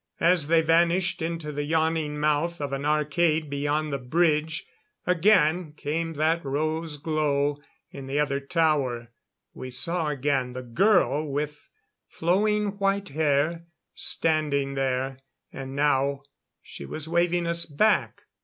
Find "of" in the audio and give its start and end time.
2.59-2.73